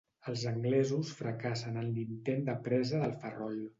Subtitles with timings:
[0.31, 3.63] Els anglesos fracassen en l'intent de presa de Ferrol.